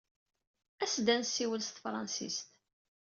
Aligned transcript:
As-d 0.83 1.07
ad 1.13 1.17
nessiwel 1.21 1.61
s 1.63 1.69
tefṛensist. 1.69 2.47